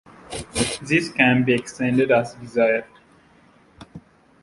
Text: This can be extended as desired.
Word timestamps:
This 0.81 1.11
can 1.11 1.43
be 1.43 1.53
extended 1.53 2.09
as 2.09 2.33
desired. 2.33 2.85